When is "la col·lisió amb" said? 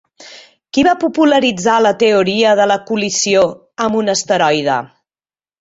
2.73-4.03